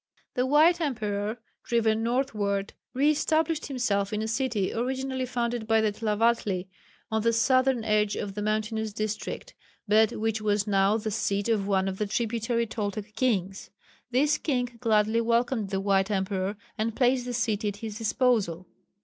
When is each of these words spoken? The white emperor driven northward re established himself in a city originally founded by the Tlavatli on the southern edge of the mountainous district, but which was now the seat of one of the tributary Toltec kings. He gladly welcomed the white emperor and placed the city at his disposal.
The 0.33 0.47
white 0.47 0.81
emperor 0.81 1.37
driven 1.63 2.01
northward 2.01 2.73
re 2.95 3.11
established 3.11 3.67
himself 3.67 4.11
in 4.11 4.23
a 4.23 4.27
city 4.27 4.73
originally 4.73 5.27
founded 5.27 5.67
by 5.67 5.79
the 5.79 5.91
Tlavatli 5.91 6.67
on 7.11 7.21
the 7.21 7.31
southern 7.31 7.83
edge 7.83 8.15
of 8.15 8.33
the 8.33 8.41
mountainous 8.41 8.93
district, 8.93 9.53
but 9.87 10.13
which 10.13 10.41
was 10.41 10.65
now 10.65 10.97
the 10.97 11.11
seat 11.11 11.49
of 11.49 11.67
one 11.67 11.87
of 11.87 11.99
the 11.99 12.07
tributary 12.07 12.65
Toltec 12.65 13.13
kings. 13.15 13.69
He 14.11 14.63
gladly 14.79 15.21
welcomed 15.21 15.69
the 15.69 15.79
white 15.79 16.09
emperor 16.09 16.57
and 16.79 16.95
placed 16.95 17.25
the 17.25 17.31
city 17.35 17.67
at 17.67 17.77
his 17.85 17.99
disposal. 17.99 18.65